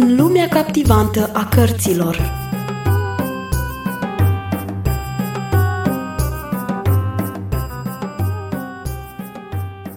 [0.00, 2.32] În lumea captivantă a cărților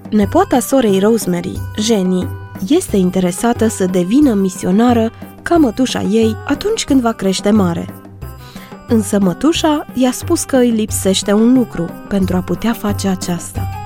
[0.09, 2.27] Nepoata sorei Rosemary, Jenny,
[2.67, 7.85] este interesată să devină misionară ca mătușa ei atunci când va crește mare.
[8.87, 13.78] Însă mătușa i-a spus că îi lipsește un lucru pentru a putea face aceasta.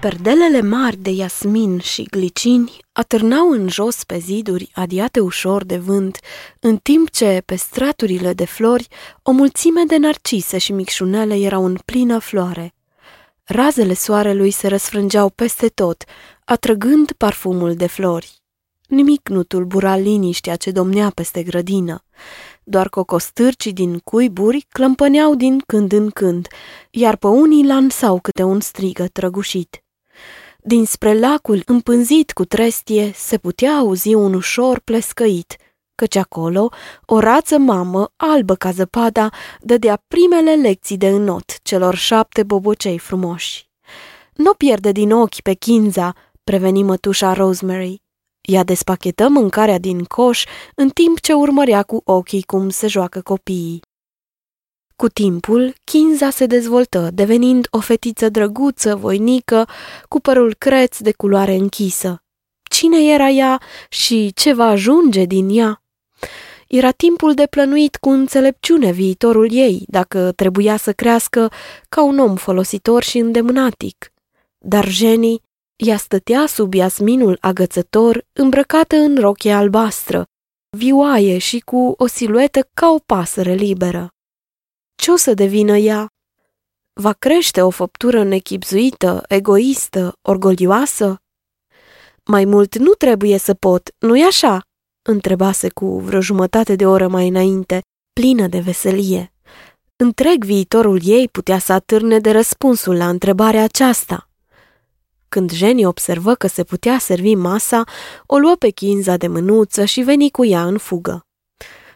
[0.00, 6.18] Perdelele mari de iasmin și glicini atârnau în jos pe ziduri adiate ușor de vânt,
[6.60, 8.88] în timp ce, pe straturile de flori,
[9.22, 12.74] o mulțime de narcise și micșunele erau în plină floare.
[13.44, 16.04] Razele soarelui se răsfrângeau peste tot,
[16.44, 18.42] atrăgând parfumul de flori.
[18.88, 22.04] Nimic nu tulbura liniștea ce domnea peste grădină.
[22.64, 26.48] Doar cocostârcii din cuiburi clămpăneau din când în când,
[26.90, 29.82] iar pe unii lansau câte un strigă trăgușit.
[30.64, 35.56] Dinspre lacul împânzit cu trestie se putea auzi un ușor plescăit,
[35.94, 36.68] căci acolo
[37.06, 43.68] o rață mamă, albă ca zăpada, dădea primele lecții de înot celor șapte bobocei frumoși.
[44.34, 48.02] Nu pierde din ochi pe Kinza, preveni mătușa Rosemary.
[48.40, 53.80] Ea despachetă mâncarea din coș în timp ce urmărea cu ochii cum se joacă copiii.
[55.02, 59.68] Cu timpul, Kinza se dezvoltă, devenind o fetiță drăguță, voinică,
[60.08, 62.22] cu părul creț de culoare închisă.
[62.70, 65.82] Cine era ea și ce va ajunge din ea?
[66.68, 71.50] Era timpul de plănuit cu înțelepciune viitorul ei, dacă trebuia să crească
[71.88, 74.12] ca un om folositor și îndemânatic.
[74.58, 75.42] Dar Jenny,
[75.76, 80.24] ea stătea sub iasminul agățător, îmbrăcată în rochie albastră,
[80.76, 84.12] vioaie și cu o siluetă ca o pasăre liberă.
[85.02, 86.08] Ce o să devină ea?
[86.92, 91.16] Va crește o făptură nechipzuită, egoistă, orgolioasă?
[92.24, 94.60] Mai mult nu trebuie să pot, nu-i așa?
[95.02, 97.82] întrebase cu vreo jumătate de oră mai înainte,
[98.12, 99.32] plină de veselie.
[99.96, 104.28] Întreg viitorul ei putea să atârne de răspunsul la întrebarea aceasta.
[105.28, 107.84] Când Jenny observă că se putea servi masa,
[108.26, 111.27] o luă pe chinza de mânuță și veni cu ea în fugă.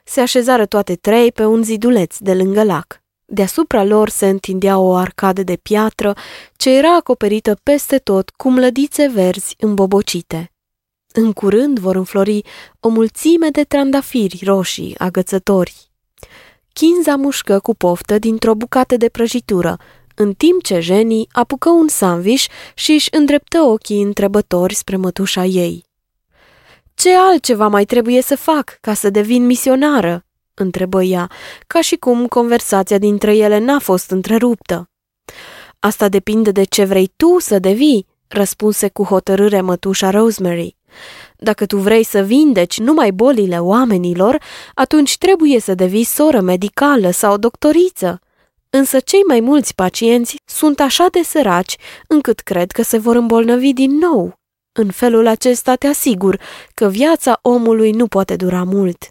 [0.04, 3.02] Se așezară toate trei pe un ziduleț de lângă lac.
[3.24, 6.16] Deasupra lor se întindea o arcadă de piatră
[6.56, 10.52] ce era acoperită peste tot cu mlădițe verzi îmbobocite.
[11.12, 12.42] În curând vor înflori
[12.80, 15.90] o mulțime de trandafiri roșii agățători.
[16.72, 19.76] Chinza mușcă cu poftă dintr-o bucată de prăjitură,
[20.14, 25.84] în timp ce Jenny apucă un sandwich și își îndreptă ochii întrebători spre mătușa ei.
[27.02, 30.24] Ce altceva mai trebuie să fac ca să devin misionară?"
[30.54, 31.30] întrebă ea,
[31.66, 34.90] ca și cum conversația dintre ele n-a fost întreruptă.
[35.78, 40.76] Asta depinde de ce vrei tu să devii, răspunse cu hotărâre mătușa Rosemary.
[41.36, 44.42] Dacă tu vrei să vindeci numai bolile oamenilor,
[44.74, 48.20] atunci trebuie să devii soră medicală sau doctoriță.
[48.70, 51.76] Însă cei mai mulți pacienți sunt așa de săraci
[52.08, 54.40] încât cred că se vor îmbolnăvi din nou.
[54.72, 56.40] În felul acesta te asigur
[56.74, 59.08] că viața omului nu poate dura mult.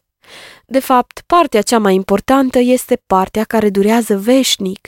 [0.65, 4.87] De fapt, partea cea mai importantă este partea care durează veșnic.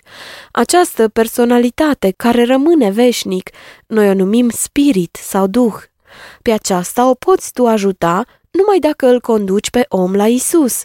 [0.52, 3.50] Această personalitate care rămâne veșnic,
[3.88, 5.76] noi o numim spirit sau duh.
[6.42, 10.84] Pe aceasta o poți tu ajuta numai dacă îl conduci pe om la Isus.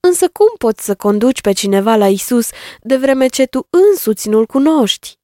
[0.00, 2.50] Însă cum poți să conduci pe cineva la Isus
[2.80, 5.15] de vreme ce tu însuți nu-l cunoști?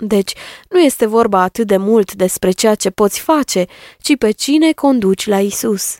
[0.00, 0.32] Deci,
[0.68, 3.66] nu este vorba atât de mult despre ceea ce poți face,
[3.98, 5.96] ci pe cine conduci la Isus.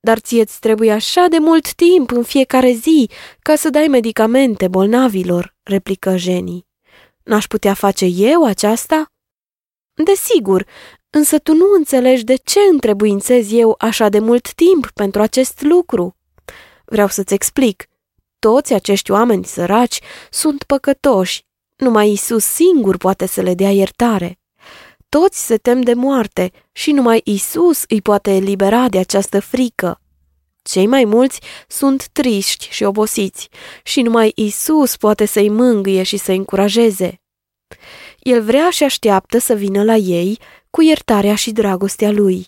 [0.00, 3.10] Dar ție-ți trebuie așa de mult timp în fiecare zi
[3.42, 6.66] ca să dai medicamente bolnavilor, replică Jenny.
[7.22, 9.06] N-aș putea face eu aceasta?
[10.04, 10.66] Desigur,
[11.10, 16.16] însă tu nu înțelegi de ce întrebuințez eu așa de mult timp pentru acest lucru.
[16.84, 17.88] Vreau să-ți explic.
[18.38, 21.48] Toți acești oameni săraci sunt păcătoși.
[21.80, 24.38] Numai Isus singur poate să le dea iertare.
[25.08, 30.00] Toți se tem de moarte și numai Isus îi poate elibera de această frică.
[30.62, 33.48] Cei mai mulți sunt triști și obosiți
[33.82, 37.20] și numai Isus poate să-i mângâie și să-i încurajeze.
[38.18, 40.38] El vrea și așteaptă să vină la ei
[40.70, 42.46] cu iertarea și dragostea lui.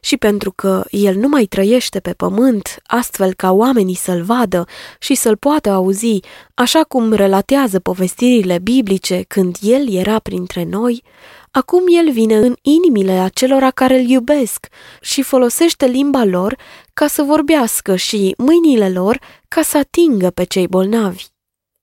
[0.00, 4.64] Și pentru că el nu mai trăiește pe pământ, astfel ca oamenii să-l vadă
[4.98, 6.20] și să-l poată auzi,
[6.54, 11.02] așa cum relatează povestirile biblice când el era printre noi,
[11.50, 14.66] Acum el vine în inimile acelora care îl iubesc
[15.00, 16.56] și folosește limba lor
[16.94, 21.24] ca să vorbească și mâinile lor ca să atingă pe cei bolnavi.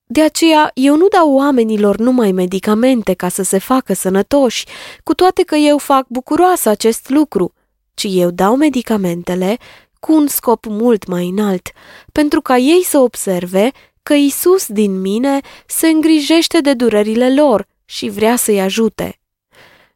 [0.08, 4.66] De aceea, eu nu dau oamenilor numai medicamente ca să se facă sănătoși,
[5.04, 7.54] cu toate că eu fac bucuroasă acest lucru.
[7.96, 9.58] Ci eu dau medicamentele
[10.00, 11.70] cu un scop mult mai înalt,
[12.12, 13.72] pentru ca ei să observe
[14.04, 19.20] că Isus din mine se îngrijește de durerile lor și vrea să-i ajute.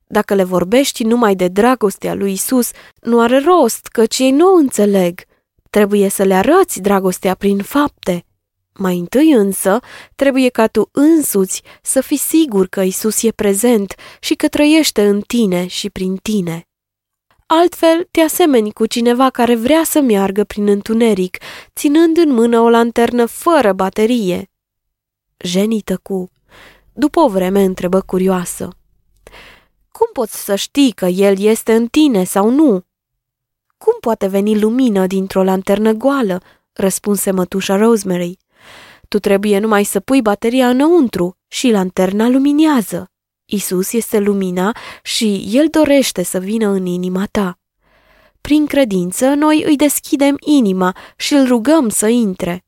[0.07, 5.21] Dacă le vorbești numai de dragostea lui Isus, nu are rost, căci ei nu înțeleg.
[5.69, 8.25] Trebuie să le arăți dragostea prin fapte.
[8.73, 9.79] Mai întâi însă,
[10.15, 15.21] trebuie ca tu însuți să fii sigur că Isus e prezent și că trăiește în
[15.21, 16.68] tine și prin tine.
[17.51, 21.37] Altfel, te asemeni cu cineva care vrea să meargă prin întuneric,
[21.75, 24.51] ținând în mână o lanternă fără baterie.
[25.37, 26.31] Jenny tăcu.
[26.93, 28.69] După o vreme întrebă curioasă.
[29.91, 32.83] Cum poți să știi că el este în tine sau nu?
[33.77, 36.41] Cum poate veni lumină dintr-o lanternă goală?
[36.73, 38.37] răspunse mătușa Rosemary.
[39.07, 43.11] Tu trebuie numai să pui bateria înăuntru și lanterna luminează.
[43.49, 47.59] Isus este lumina și El dorește să vină în inima ta.
[48.41, 52.65] Prin credință, noi îi deschidem inima și îl rugăm să intre.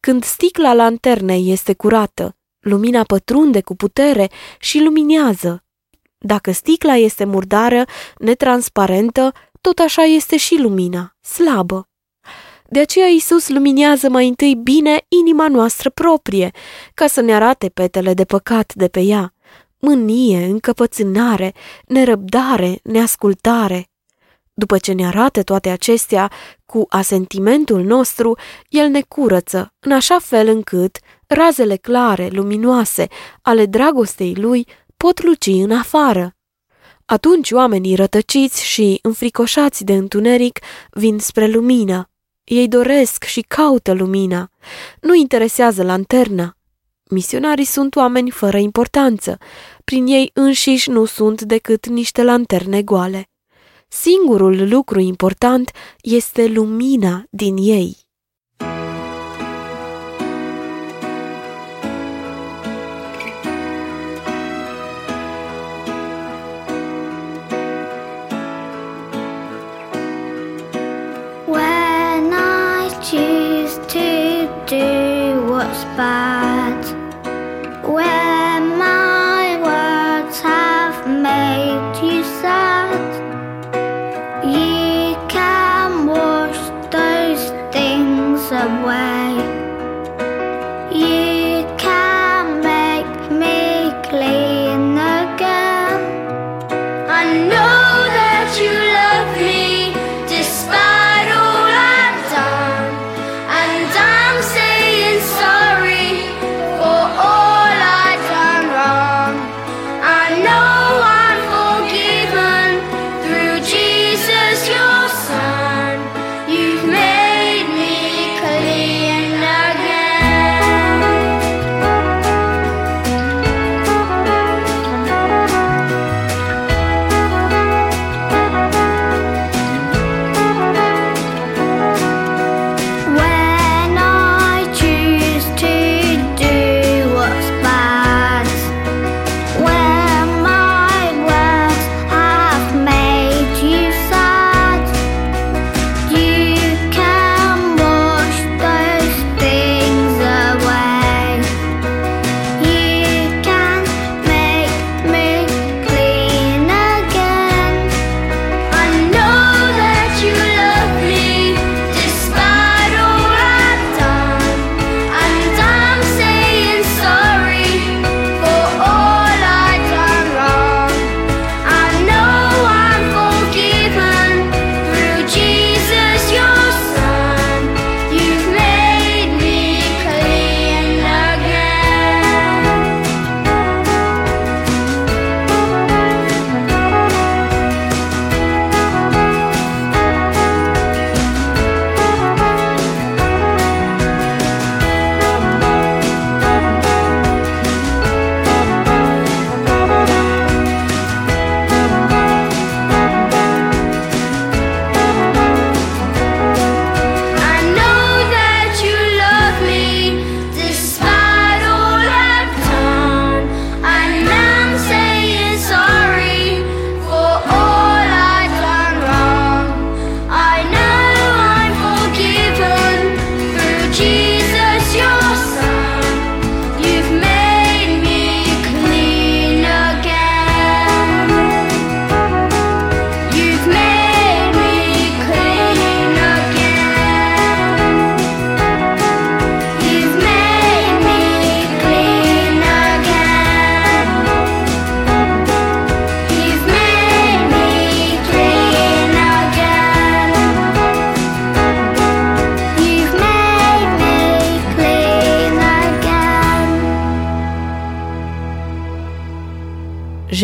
[0.00, 5.64] Când sticla lanternei este curată, lumina pătrunde cu putere și luminează.
[6.18, 7.84] Dacă sticla este murdară,
[8.18, 11.88] netransparentă, tot așa este și lumina, slabă.
[12.68, 16.50] De aceea Isus luminează mai întâi bine inima noastră proprie,
[16.94, 19.33] ca să ne arate petele de păcat de pe ea,
[19.84, 21.54] mânie, încăpățânare,
[21.86, 23.88] nerăbdare, neascultare.
[24.54, 26.30] După ce ne arată toate acestea
[26.66, 28.38] cu asentimentul nostru,
[28.68, 33.06] el ne curăță, în așa fel încât razele clare, luminoase,
[33.42, 34.66] ale dragostei lui
[34.96, 36.36] pot luci în afară.
[37.04, 40.58] Atunci oamenii rătăciți și înfricoșați de întuneric
[40.90, 42.08] vin spre lumină.
[42.44, 44.50] Ei doresc și caută lumina.
[45.00, 46.56] Nu interesează lanterna.
[47.14, 49.38] Misionarii sunt oameni fără importanță.
[49.84, 53.28] Prin ei înșiși nu sunt decât niște lanterne goale.
[53.88, 55.70] Singurul lucru important
[56.02, 58.04] este lumina din ei.
[75.96, 76.63] bad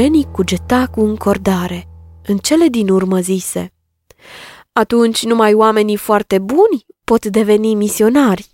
[0.00, 1.88] Jenny cugeta cu încordare.
[2.22, 3.72] În cele din urmă zise,
[4.72, 8.46] Atunci numai oamenii foarte buni pot deveni misionari.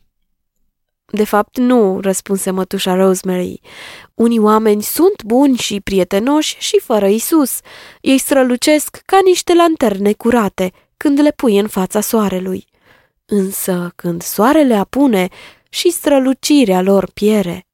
[1.04, 3.60] De fapt, nu, răspunse mătușa Rosemary.
[4.14, 7.60] Unii oameni sunt buni și prietenoși și fără Isus.
[8.00, 12.66] Ei strălucesc ca niște lanterne curate când le pui în fața soarelui.
[13.24, 15.28] Însă, când soarele apune,
[15.68, 17.65] și strălucirea lor piere.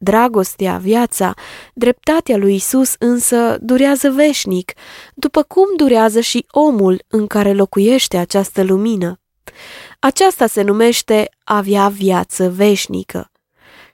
[0.00, 1.34] Dragostea, viața,
[1.74, 4.72] dreptatea lui Isus însă durează veșnic,
[5.14, 9.20] după cum durează și omul în care locuiește această lumină.
[9.98, 13.30] Aceasta se numește avea viață veșnică.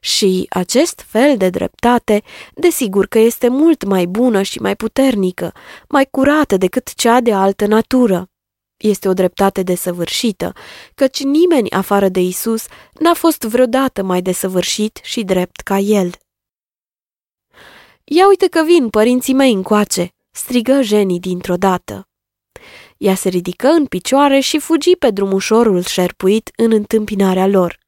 [0.00, 2.23] Și acest fel de dreptate,
[2.54, 5.52] desigur că este mult mai bună și mai puternică,
[5.88, 8.28] mai curată decât cea de altă natură.
[8.85, 10.53] Este o dreptate desăvârșită,
[10.95, 12.67] căci nimeni afară de Isus
[12.99, 16.11] n-a fost vreodată mai desăvârșit și drept ca el.
[18.05, 22.09] Ia uite că vin părinții mei încoace, strigă Jenny dintr-o dată.
[22.97, 27.79] Ea se ridică în picioare și fugi pe drumușorul șerpuit în întâmpinarea lor.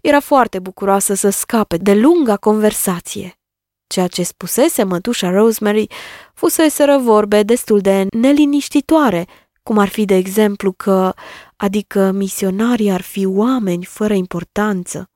[0.00, 3.38] Era foarte bucuroasă să scape de lunga conversație.
[3.86, 5.86] Ceea ce spusese mătușa Rosemary
[6.34, 9.26] fuseseră vorbe destul de neliniștitoare,
[9.64, 11.12] cum ar fi de exemplu că,
[11.56, 15.08] adică misionarii ar fi oameni fără importanță.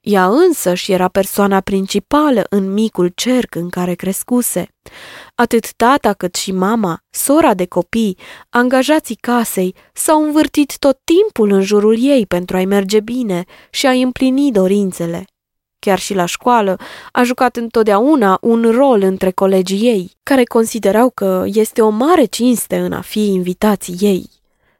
[0.00, 4.68] Ea însă și era persoana principală în micul cerc în care crescuse.
[5.34, 8.18] Atât tata cât și mama, sora de copii,
[8.50, 14.02] angajații casei, s-au învârtit tot timpul în jurul ei pentru a-i merge bine și a-i
[14.02, 15.24] împlini dorințele.
[15.80, 16.76] Chiar și la școală
[17.12, 22.78] a jucat întotdeauna un rol între colegii ei, care considerau că este o mare cinste
[22.78, 24.30] în a fi invitații ei.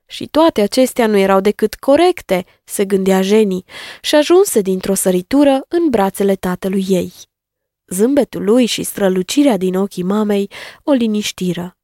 [0.06, 3.64] Și toate acestea nu erau decât corecte, se gândea Jenny,
[4.00, 7.12] și ajunse dintr-o săritură în brațele tatălui ei.
[7.86, 10.50] Zâmbetul lui și strălucirea din ochii mamei
[10.82, 11.76] o liniștiră.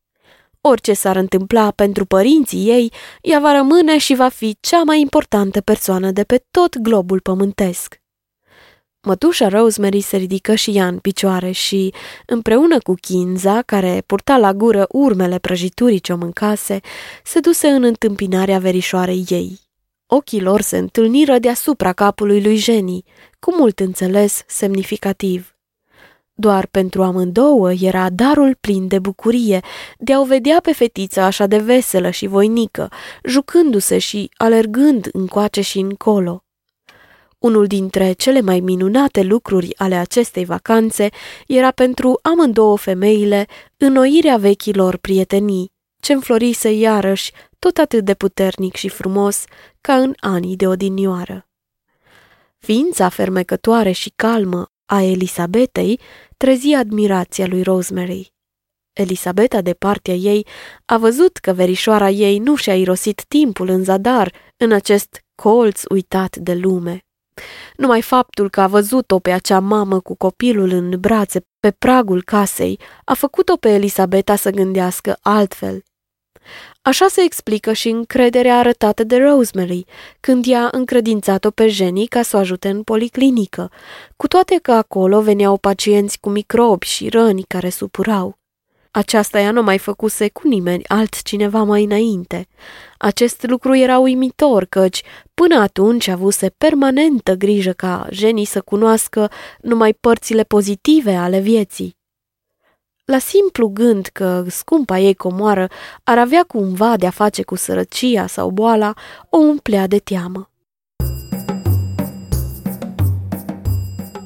[0.61, 2.92] Orice s-ar întâmpla pentru părinții ei,
[3.23, 8.00] ea va rămâne și va fi cea mai importantă persoană de pe tot globul pământesc.
[9.07, 11.95] Mătușa Rosemary se ridică și ea în picioare și,
[12.27, 16.81] împreună cu Kinza, care purta la gură urmele prăjiturii ce o mâncase,
[17.25, 19.61] se duse în întâmpinarea verișoarei ei.
[20.07, 23.05] Ochii lor se întâlniră deasupra capului lui Jenny,
[23.41, 25.57] cu mult înțeles semnificativ.
[26.35, 29.61] Doar pentru amândouă era darul plin de bucurie
[29.99, 32.89] de a o vedea pe fetița așa de veselă și voinică,
[33.25, 36.46] jucându-se și alergând încoace și încolo.
[37.47, 41.09] Unul dintre cele mai minunate lucruri ale acestei vacanțe
[41.47, 48.88] era pentru amândouă femeile înnoirea vechilor prietenii, ce înflorise iarăși tot atât de puternic și
[48.88, 49.45] frumos
[49.81, 51.49] ca în anii de odinioară.
[52.59, 56.00] Ființa fermecătoare și calmă a Elisabetei
[56.37, 58.33] trezi admirația lui Rosemary.
[58.93, 60.47] Elisabeta de partea ei
[60.85, 66.37] a văzut că verișoara ei nu și-a irosit timpul în zadar în acest colț uitat
[66.37, 67.06] de lume.
[67.76, 72.81] Numai faptul că a văzut-o pe acea mamă cu copilul în brațe pe pragul casei
[73.05, 75.83] a făcut-o pe Elisabeta să gândească altfel.
[76.83, 79.85] Așa se explică și încrederea arătată de Rosemary,
[80.21, 83.71] când i-a încredințat-o pe Jenny ca să o ajute în policlinică,
[84.16, 88.38] cu toate că acolo veneau pacienți cu microbi și răni care supurau.
[88.97, 92.47] Aceasta ea nu mai făcuse cu nimeni altcineva mai înainte.
[92.99, 95.03] Acest lucru era uimitor, căci
[95.35, 101.97] până atunci avuse permanentă grijă ca Jenny să cunoască numai părțile pozitive ale vieții.
[103.05, 105.69] La simplu gând că scumpa ei comoară
[106.05, 108.95] ar avea cumva de-a face cu sărăcia sau boala,
[109.29, 110.50] o umplea de teamă.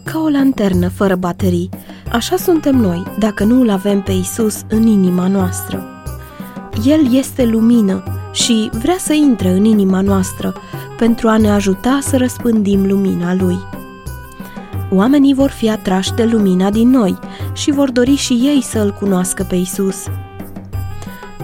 [0.05, 1.69] Ca o lanternă fără baterii,
[2.11, 5.85] Așa suntem noi dacă nu îl avem pe Isus în inima noastră.
[6.85, 8.03] El este lumină
[8.33, 10.55] și vrea să intre în inima noastră
[10.97, 13.57] pentru a ne ajuta să răspândim lumina Lui.
[14.91, 17.19] Oamenii vor fi atrași de lumina din noi
[17.53, 20.07] și vor dori și ei să îl cunoască pe Isus.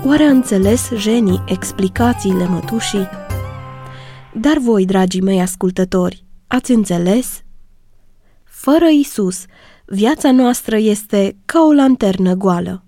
[0.04, 3.08] Oare a înțeles Jenny explicațiile mătușii?
[4.32, 7.40] Dar voi, dragii mei ascultători, ați înțeles?
[8.44, 9.44] Fără Isus,
[9.88, 12.84] Viața noastră este ca o lanternă goală.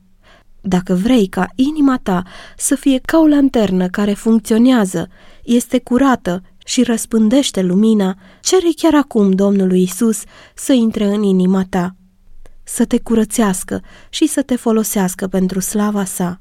[0.61, 2.23] Dacă vrei ca inima ta
[2.57, 5.09] să fie ca o lanternă care funcționează,
[5.45, 10.23] este curată și răspândește lumina, cere chiar acum Domnului Isus
[10.55, 11.97] să intre în inima ta,
[12.65, 16.41] să te curățească și să te folosească pentru slava sa.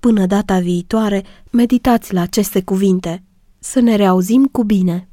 [0.00, 3.22] Până data viitoare, meditați la aceste cuvinte.
[3.58, 5.08] Să ne reauzim cu bine!